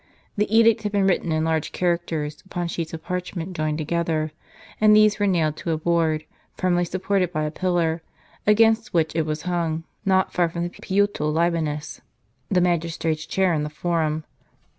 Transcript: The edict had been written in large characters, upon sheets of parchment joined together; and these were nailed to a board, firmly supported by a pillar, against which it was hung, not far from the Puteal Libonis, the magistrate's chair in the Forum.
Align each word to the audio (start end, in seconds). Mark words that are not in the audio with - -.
The 0.35 0.51
edict 0.51 0.81
had 0.81 0.91
been 0.91 1.05
written 1.05 1.31
in 1.31 1.43
large 1.43 1.71
characters, 1.71 2.41
upon 2.43 2.69
sheets 2.69 2.91
of 2.91 3.03
parchment 3.03 3.55
joined 3.55 3.77
together; 3.77 4.31
and 4.81 4.95
these 4.95 5.19
were 5.19 5.27
nailed 5.27 5.57
to 5.57 5.69
a 5.73 5.77
board, 5.77 6.25
firmly 6.55 6.85
supported 6.85 7.31
by 7.31 7.43
a 7.43 7.51
pillar, 7.51 8.01
against 8.47 8.95
which 8.95 9.15
it 9.15 9.27
was 9.27 9.43
hung, 9.43 9.83
not 10.03 10.33
far 10.33 10.49
from 10.49 10.63
the 10.63 10.71
Puteal 10.71 11.31
Libonis, 11.31 12.01
the 12.49 12.61
magistrate's 12.61 13.27
chair 13.27 13.53
in 13.53 13.61
the 13.61 13.69
Forum. 13.69 14.23